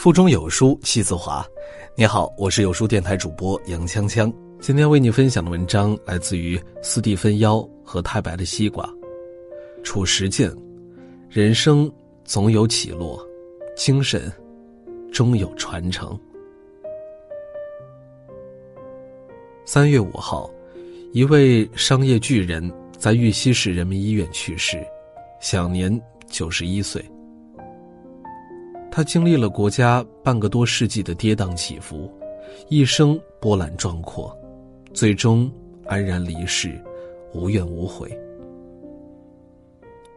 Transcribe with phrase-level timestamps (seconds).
[0.00, 1.46] 腹中有书气自华。
[1.94, 4.32] 你好，我是有书电台主播杨锵锵。
[4.58, 8.88] 今天为你分享的文章来自于斯蒂芬妖和太白的西瓜。
[9.84, 10.50] 处实践，
[11.28, 11.92] 人生
[12.24, 13.22] 总有起落，
[13.76, 14.32] 精神
[15.12, 16.18] 终有传承。
[19.66, 20.50] 三月五号，
[21.12, 24.82] 一位商业巨人在玉溪市人民医院去世，
[25.42, 25.94] 享年
[26.26, 27.04] 九十一岁。
[28.90, 32.12] 他经历了国家半个多世纪的跌宕起伏，
[32.68, 34.36] 一生波澜壮阔，
[34.92, 35.50] 最终
[35.86, 36.78] 安然离世，
[37.32, 38.10] 无怨无悔。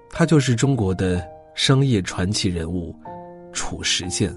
[0.10, 1.24] 他就是中国的
[1.54, 2.96] 商业传奇人物
[3.52, 4.36] 褚时健。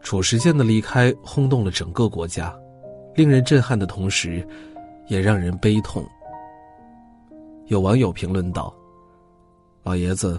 [0.00, 2.54] 褚时健的离开轰动了整个国家，
[3.14, 4.46] 令人震撼的同时，
[5.08, 6.04] 也让人悲痛。
[7.66, 8.74] 有网友评论道
[9.82, 10.38] ：“老爷子。”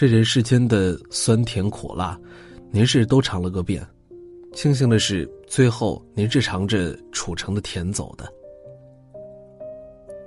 [0.00, 2.18] 这人世间的酸甜苦辣，
[2.70, 3.86] 您是都尝了个遍。
[4.54, 8.26] 庆幸的是，最后您是尝着楚城的甜走的。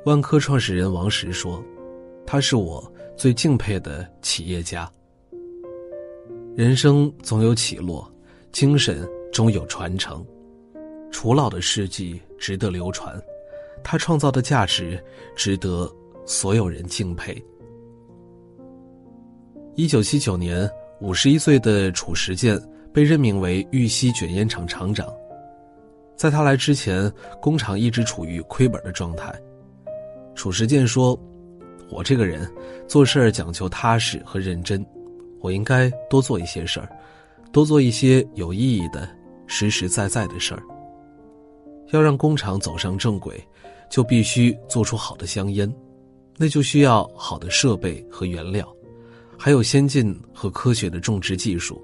[0.06, 1.60] 万科创始人王石说
[2.24, 4.88] ：“他是我最敬佩的企业家。
[6.56, 8.08] 人生总有起落，
[8.52, 10.24] 精神终有传承。
[11.10, 13.20] 楚老的事迹值得流传，
[13.84, 15.04] 他创造的价值
[15.36, 15.92] 值得
[16.28, 17.36] 所有人敬佩。”
[19.76, 22.62] 一九七九年，五十一岁的褚时健
[22.94, 25.12] 被任命为玉溪卷烟厂厂长。
[26.16, 29.34] 在他来之前，工厂一直处于亏本的状态。
[30.36, 31.20] 褚时健说
[31.90, 32.48] ：“我这个人
[32.88, 34.86] 做事儿讲求踏实和认真，
[35.42, 36.88] 我应该多做一些事儿，
[37.52, 39.10] 多做一些有意义的、
[39.48, 40.62] 实实在在的事儿。
[41.90, 43.44] 要让工厂走上正轨，
[43.90, 45.72] 就必须做出好的香烟，
[46.38, 48.72] 那就需要好的设备和原料。”
[49.44, 51.84] 还有先进和科学的种植技术，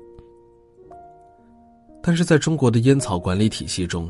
[2.01, 4.09] 但是在中国的烟草管理体系中，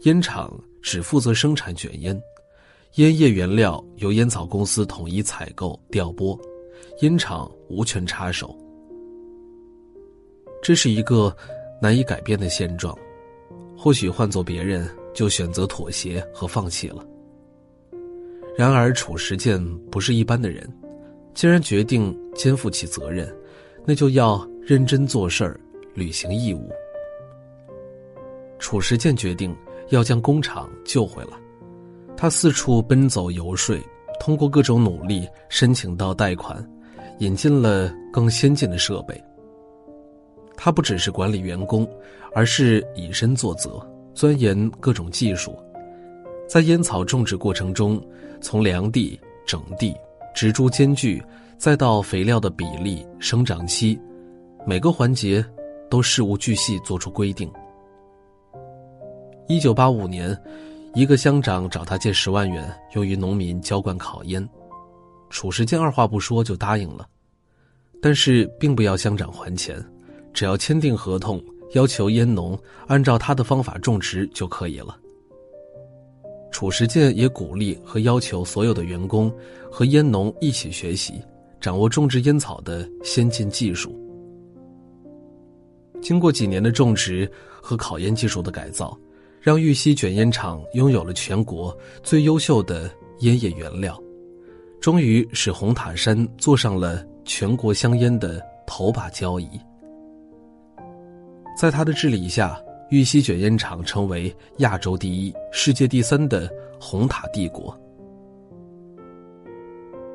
[0.00, 2.20] 烟厂只负责生产卷烟，
[2.96, 6.36] 烟叶原料由烟草公司统一采购调拨，
[7.00, 8.52] 烟厂无权插手。
[10.60, 11.32] 这是一个
[11.80, 12.98] 难以改变的现状，
[13.76, 17.06] 或许换做别人就选择妥协和放弃了。
[18.56, 20.68] 然而，褚时健不是一般的人。
[21.34, 23.28] 竟然决定肩负起责任，
[23.84, 25.60] 那就要认真做事儿，
[25.92, 26.70] 履行义务。
[28.60, 29.54] 褚时健决定
[29.88, 31.30] 要将工厂救回来，
[32.16, 33.76] 他四处奔走游说，
[34.20, 36.64] 通过各种努力申请到贷款，
[37.18, 39.20] 引进了更先进的设备。
[40.56, 41.88] 他不只是管理员工，
[42.32, 43.84] 而是以身作则，
[44.14, 45.58] 钻研各种技术，
[46.48, 48.00] 在烟草种植过程中，
[48.40, 49.92] 从良地、整地。
[50.38, 51.20] 植株间距，
[51.56, 54.00] 再到肥料的比例、生长期，
[54.64, 55.44] 每个环节
[55.90, 57.50] 都事无巨细做出规定。
[59.48, 60.40] 一九八五年，
[60.94, 64.48] 一个乡长找他借十万元，用于农民浇灌烤烟，
[65.28, 67.04] 褚时健二话不说就答应了，
[68.00, 69.84] 但是并不要乡长还钱，
[70.32, 72.56] 只要签订合同，要求烟农
[72.86, 74.96] 按照他的方法种植就可以了。
[76.50, 79.32] 褚时健也鼓励和要求所有的员工
[79.70, 81.22] 和烟农一起学习，
[81.60, 83.94] 掌握种植烟草的先进技术。
[86.00, 88.98] 经过几年的种植和考烟技术的改造，
[89.40, 94.00] 让玉溪卷烟厂拥有了全国最优秀的烟叶原料，
[94.80, 99.48] 终于使红塔山坐上了全国香烟的头把交椅。
[101.60, 102.58] 在他的治理下。
[102.90, 106.50] 玉溪卷烟厂成为亚洲第一、世界第三的
[106.80, 107.78] 红塔帝国。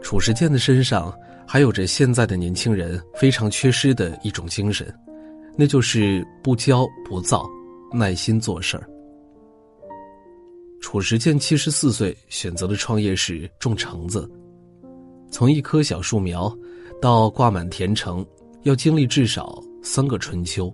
[0.02, 1.16] 褚时健的身上
[1.48, 4.92] 还有着现在的年轻人非常缺失的一种精神，
[5.56, 7.48] 那就是不骄不躁，
[7.94, 8.90] 耐心做事儿。
[10.82, 14.30] 褚时健七十四岁选择的创业是种橙子，
[15.32, 16.52] 从一棵小树苗
[17.00, 18.26] 到挂满甜橙，
[18.64, 20.74] 要经历至少三个春秋。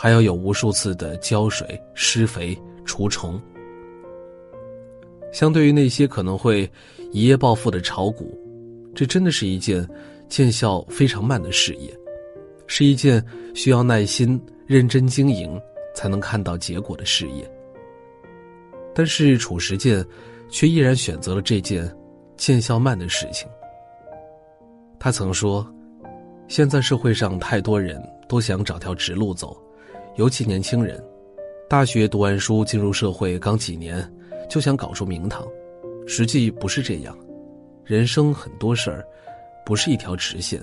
[0.00, 3.36] 还要有无数次的浇水、施肥、除虫。
[5.32, 6.70] 相对于那些可能会
[7.10, 8.38] 一夜暴富的炒股，
[8.94, 9.84] 这真的是一件
[10.28, 11.92] 见效非常慢的事业，
[12.68, 13.20] 是一件
[13.56, 15.60] 需要耐心、认真经营
[15.96, 17.50] 才能看到结果的事业。
[18.94, 20.06] 但是褚时健
[20.48, 21.92] 却依然选择了这件
[22.36, 23.48] 见效慢的事情。
[25.00, 25.68] 他曾说
[26.46, 29.60] ：“现在社会上太多人都想找条直路走。”
[30.18, 31.00] 尤其年轻人，
[31.70, 34.04] 大学读完书进入社会刚几年，
[34.50, 35.46] 就想搞出名堂，
[36.08, 37.16] 实际不是这样。
[37.84, 39.06] 人生很多事儿，
[39.64, 40.60] 不是一条直线。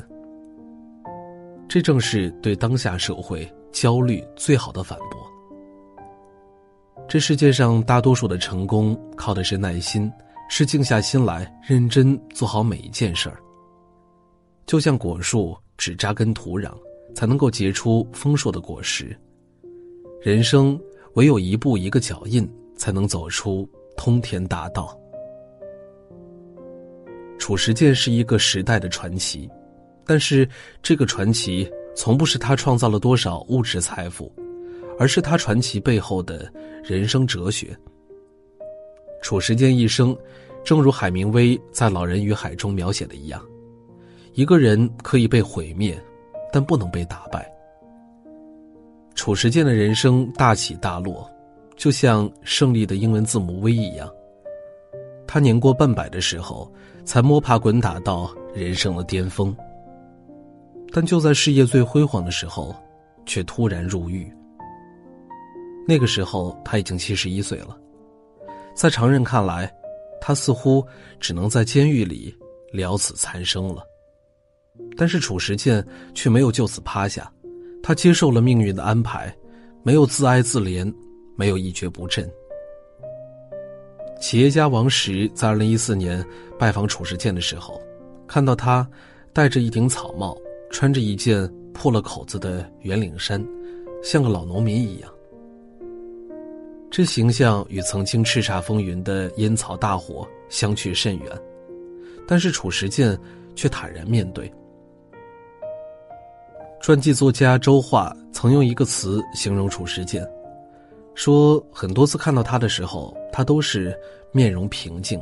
[1.69, 5.25] 这正是对当下社会焦虑最好的反驳。
[7.07, 10.11] 这世界上大多数的成功，靠的是耐心，
[10.49, 13.37] 是静下心来认真做好每一件事儿。
[14.65, 16.73] 就像果树只扎根土壤，
[17.15, 19.17] 才能够结出丰硕的果实。
[20.25, 20.75] 人生
[21.13, 24.99] 唯有一步一个脚印，才能走出通天大道。
[27.37, 29.47] 褚时健是一个时代的传奇，
[30.03, 30.49] 但是
[30.81, 34.33] 这个传奇从不是他创造了多少物质财富，
[34.97, 36.51] 而是他传奇背后的
[36.83, 37.77] 人生哲学。
[39.21, 40.17] 褚时健一生，
[40.63, 43.39] 正如海明威在《老人与海》中描写的一样，
[44.33, 45.95] 一个人可以被毁灭，
[46.51, 47.47] 但不能被打败。
[49.15, 51.27] 褚时健的人生大起大落，
[51.75, 54.07] 就像胜利的英文字母 V 一样。
[55.25, 56.71] 他年过半百的时候。
[57.05, 59.55] 才摸爬滚打到人生的巅峰，
[60.91, 62.75] 但就在事业最辉煌的时候，
[63.27, 64.27] 却突然入狱。
[65.87, 67.77] 那个时候他已经七十一岁了，
[68.73, 69.71] 在常人看来，
[70.19, 70.83] 他似乎
[71.19, 72.35] 只能在监狱里
[72.73, 73.83] 了此残生了。
[74.97, 75.85] 但是褚时健
[76.15, 77.31] 却没有就此趴下，
[77.87, 79.31] 他接受了命运的安排，
[79.83, 80.91] 没有自哀自怜，
[81.35, 82.27] 没有一蹶不振。
[84.19, 86.25] 企业家王石在二零一四年
[86.57, 87.79] 拜访褚时健的时候，
[88.25, 88.89] 看到他
[89.31, 90.35] 戴着一顶草帽，
[90.71, 93.39] 穿着一件破了口子的圆领衫，
[94.01, 95.11] 像个老农民一样。
[96.89, 101.25] 这形象与曾经叱咤风云的烟草大火相去甚远，
[102.25, 103.15] 但是褚时健
[103.53, 104.51] 却坦然面对。
[106.85, 110.23] 传记作家周桦曾用一个词形容褚时健。
[111.15, 113.99] 说很多次看到他的时候，他都是
[114.31, 115.19] 面容平静。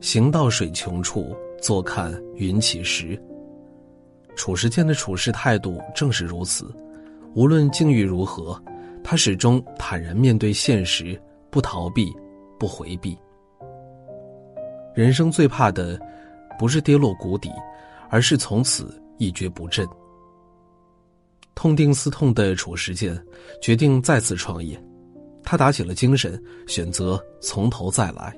[0.00, 3.20] 行到水穷处，坐看云起时。
[4.36, 6.72] 褚时健的处事态度正是如此，
[7.34, 8.56] 无论境遇如何，
[9.02, 11.20] 他始终坦然面对现实，
[11.50, 12.14] 不逃避，
[12.60, 13.18] 不回避。
[14.94, 15.98] 人生最怕的，
[16.56, 17.50] 不是跌落谷底，
[18.08, 19.84] 而是从此一蹶不振。
[21.58, 23.20] 痛定思痛的褚时健
[23.60, 24.80] 决定再次创业，
[25.42, 28.32] 他打起了精神，选择从头再来。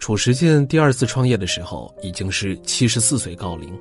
[0.00, 3.72] 褚时健第二次创业的时候已经是七十四岁高龄，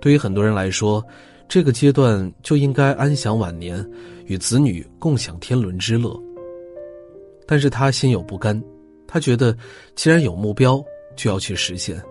[0.00, 1.04] 对于很多人来说，
[1.50, 3.86] 这个阶段就应该安享晚年，
[4.24, 6.18] 与子女共享天伦之乐。
[7.46, 8.58] 但是他心有不甘，
[9.06, 9.54] 他觉得
[9.94, 10.82] 既然有目标，
[11.14, 12.02] 就要去实现，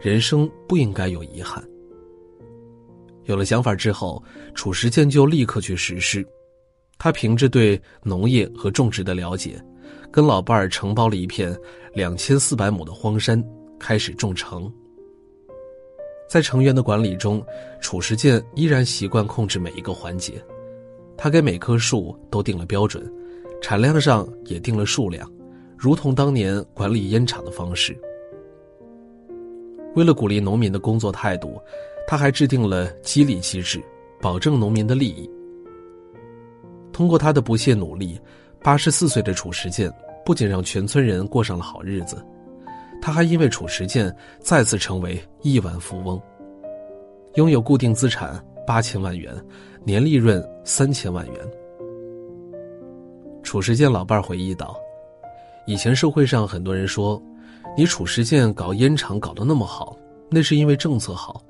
[0.00, 1.64] 人生不应该有遗憾。
[3.24, 4.22] 有了想法之后，
[4.54, 6.26] 褚时健就立刻去实施。
[6.98, 9.60] 他凭着对农业和种植的了解，
[10.10, 11.56] 跟老伴儿承包了一片
[11.92, 13.42] 两千四百亩的荒山，
[13.78, 14.72] 开始种橙。
[16.28, 17.44] 在成员的管理中，
[17.80, 20.34] 褚时健依然习惯控制每一个环节。
[21.16, 23.12] 他给每棵树都定了标准，
[23.60, 25.30] 产量上也定了数量，
[25.76, 27.96] 如同当年管理烟厂的方式。
[29.94, 31.60] 为了鼓励农民的工作态度。
[32.06, 33.82] 他还制定了激励机制，
[34.20, 35.28] 保证农民的利益。
[36.92, 38.20] 通过他的不懈努力，
[38.62, 39.92] 八十四岁的褚时健
[40.24, 42.24] 不仅让全村人过上了好日子，
[43.02, 46.20] 他还因为褚时健再次成为亿万富翁，
[47.34, 49.34] 拥有固定资产八千万元，
[49.82, 51.34] 年利润三千万元。
[53.42, 54.76] 褚时健老伴儿回忆道
[55.66, 57.20] ：“以前社会上很多人说，
[57.76, 59.96] 你褚时健搞烟厂搞得那么好，
[60.30, 61.42] 那是因为政策好。”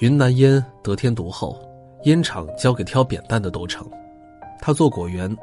[0.00, 1.60] 云南烟得天独厚，
[2.04, 3.86] 烟厂交给挑扁担的都成。
[4.58, 5.34] 他做果园，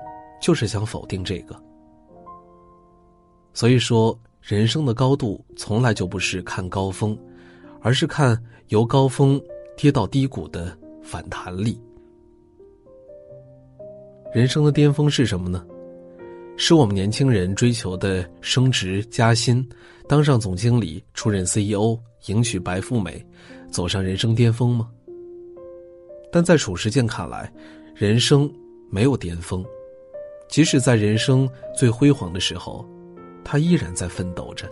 [0.41, 1.55] 就是想否定这个。
[3.53, 7.15] 所以说，人生的高度从来就不是看高峰，
[7.81, 8.35] 而是看
[8.69, 9.39] 由高峰
[9.75, 11.79] 跌到低谷的反弹力。
[14.33, 15.63] 人生的巅峰是什么呢？
[16.57, 19.63] 是我们年轻人追求的升职加薪，
[20.07, 21.95] 当上总经理，出任 CEO，
[22.27, 23.25] 迎娶白富美。
[23.69, 24.89] 走上人生巅峰吗？
[26.31, 27.51] 但在褚时健看来，
[27.93, 28.49] 人生
[28.89, 29.63] 没有巅峰，
[30.47, 32.85] 即使在人生最辉煌的时候，
[33.43, 34.71] 他依然在奋斗着。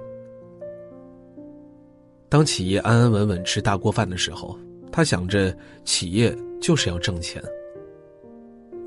[2.29, 4.57] 当企业安安稳稳吃大锅饭的时候，
[4.93, 7.43] 他想着企业就是要挣钱。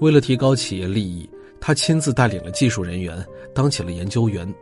[0.00, 1.28] 为了提高企业利益，
[1.60, 3.22] 他亲自带领了技术人员
[3.54, 4.52] 当起了研究员。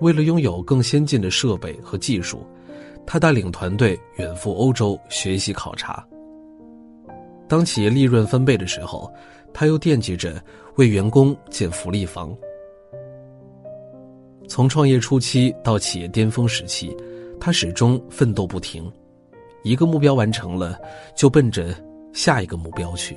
[0.00, 2.44] 为了拥有更先进的设备和技术。
[3.06, 6.06] 他带领团队远赴欧洲学习考察。
[7.48, 9.12] 当企业利润翻倍的时候，
[9.52, 10.40] 他又惦记着
[10.76, 12.32] 为员工建福利房。
[14.46, 16.96] 从创业初期到企业巅峰时期，
[17.40, 18.90] 他始终奋斗不停，
[19.64, 20.78] 一个目标完成了，
[21.16, 21.74] 就奔着
[22.12, 23.16] 下一个目标去，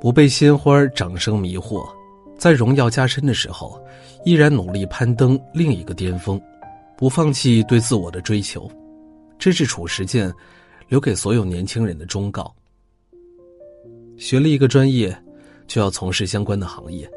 [0.00, 1.88] 不被鲜花掌声迷惑，
[2.36, 3.80] 在荣耀加深的时候，
[4.24, 6.40] 依然努力攀登另一个巅峰，
[6.98, 8.68] 不放弃对自我的追求，
[9.38, 10.34] 这是褚时健
[10.88, 12.52] 留给所有年轻人的忠告。
[14.16, 15.16] 学了一个专业，
[15.68, 17.08] 就要从事相关的行业，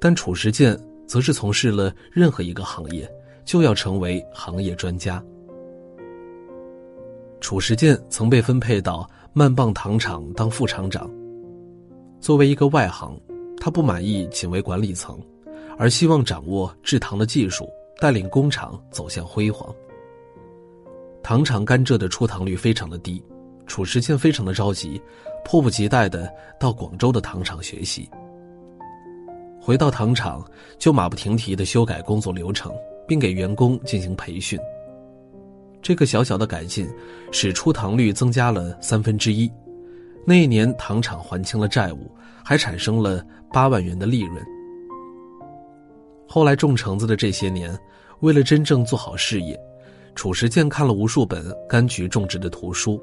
[0.00, 3.08] 但褚时健则是从事了任何一个行业，
[3.44, 5.24] 就要成为行业专家。
[7.40, 11.08] 褚时健曾被分配到曼棒糖厂当副厂长。
[12.18, 13.16] 作为一个外行，
[13.58, 15.16] 他不满意仅为管理层，
[15.78, 19.74] 而希望掌握制糖的技术，带领工厂走向辉煌。
[21.22, 23.22] 糖厂甘蔗的出糖率非常的低，
[23.66, 25.00] 褚时健非常的着急，
[25.44, 28.08] 迫不及待的到广州的糖厂学习。
[29.60, 30.44] 回到糖厂，
[30.78, 32.70] 就马不停蹄的修改工作流程，
[33.08, 34.58] 并给员工进行培训。
[35.80, 36.86] 这个小小的改进，
[37.32, 39.50] 使出糖率增加了三分之一。
[40.26, 42.10] 那一年，糖厂还清了债务，
[42.44, 44.44] 还产生了八万元的利润。
[46.34, 47.78] 后来种橙子的这些年，
[48.18, 49.56] 为了真正做好事业，
[50.16, 53.00] 褚时健看了无数本柑橘种植的图书，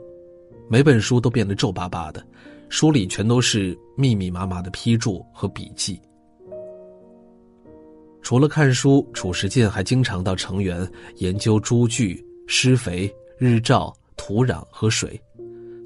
[0.68, 2.22] 每本书都变得皱巴巴的，
[2.68, 5.98] 书里全都是密密麻麻的批注和笔记。
[8.22, 10.86] 除了看书，褚时健还经常到成园
[11.20, 12.22] 研究株距。
[12.48, 15.18] 施肥、日照、土壤和水，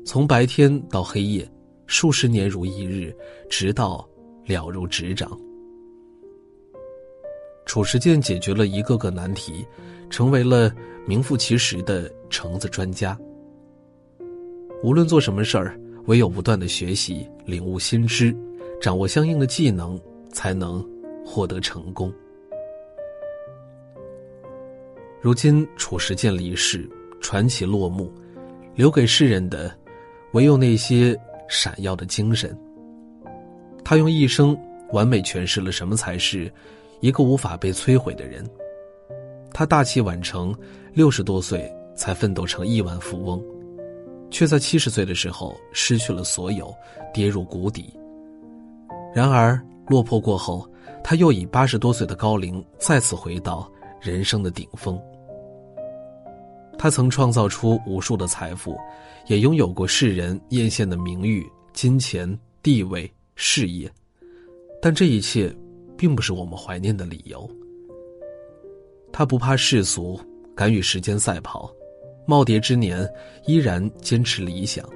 [0.04, 1.48] 从白天到黑夜，
[1.86, 3.16] 数十年如一日，
[3.52, 4.04] 直到
[4.48, 5.40] 了如指掌。
[7.66, 9.66] 褚时健解决了一个个难题，
[10.10, 10.72] 成为了
[11.06, 13.18] 名副其实的橙子专家。
[14.84, 18.36] 无论做什么事儿，唯有不断的学习、领悟新知，
[18.80, 20.00] 掌握相应的技能，
[20.32, 20.88] 才能
[21.26, 22.14] 获得成功。
[25.20, 26.88] 如今，褚时健离世，
[27.20, 28.14] 传奇落幕，
[28.76, 29.76] 留给世人的，
[30.34, 31.20] 唯有那些
[31.50, 32.56] 闪耀的精神。
[33.84, 34.56] 他用一生
[34.92, 36.52] 完美诠释了什么才是
[37.00, 38.48] 一个无法被摧毁的人。
[39.54, 40.54] 他大器晚成，
[40.94, 43.42] 六十多岁才奋斗成亿万富翁，
[44.30, 46.74] 却在七十岁的时候失去了所有，
[47.14, 47.94] 跌入谷底。
[49.14, 50.70] 然而，落魄过后，
[51.04, 53.72] 他又以八十多岁的高龄再次回到
[54.02, 55.00] 人生的顶峰。
[56.78, 58.78] 他曾创造出无数的财富，
[59.28, 63.90] 也拥有过世人艳羡的名誉、金钱、地位、事业，
[64.82, 65.56] 但这一切，
[65.98, 67.50] 并不是我们怀念的理由。
[69.12, 70.20] 他不怕世俗，
[70.56, 71.74] 敢与时间赛跑，
[72.28, 73.08] 耄耋之年
[73.46, 74.88] 依然坚持理想。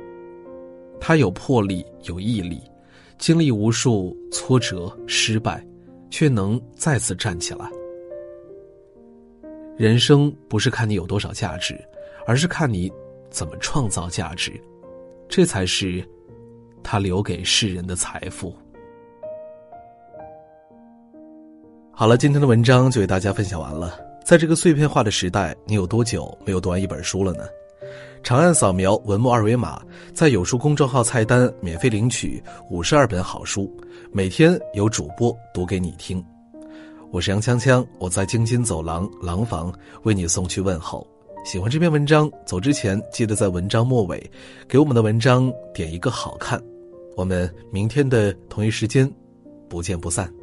[1.00, 2.62] 他有魄力，有毅力，
[3.18, 5.65] 经历无数挫折、失败，
[6.10, 7.70] 却能再次站起来。
[9.77, 11.79] 人生不是看你有多少价值，
[12.27, 12.91] 而是看你
[13.29, 14.51] 怎么创造价值，
[15.29, 16.03] 这才是
[16.84, 18.53] 他留给世人的财富。
[22.00, 24.00] 好了，今天的文章就为大家分享完了。
[24.24, 27.44] 在这个碎片化的时代，你有多久没有读完一本书了呢？
[28.24, 29.82] 长按扫描文末二维码，
[30.13, 33.70] 在有书公众号菜单免费领取五十二本好书，
[34.13, 36.24] 每天有主播读给你听。
[37.12, 39.70] 我是杨锵锵，我在京津走廊廊坊
[40.03, 41.06] 为你送去问候。
[41.44, 44.32] 喜欢这篇文章，走之前记得在文章末尾
[44.70, 46.63] 给我们的文章点一个好看。
[47.18, 49.12] 我们明天的同一时间
[49.68, 50.34] 不见不散。